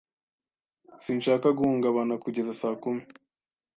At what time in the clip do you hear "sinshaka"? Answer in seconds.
1.03-1.47